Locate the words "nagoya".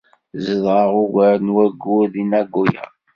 2.31-2.85